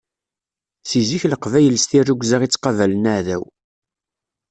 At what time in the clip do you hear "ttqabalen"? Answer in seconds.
2.49-3.09